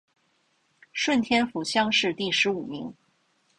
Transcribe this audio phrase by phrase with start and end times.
[0.93, 2.91] 顺天府乡试第十五名。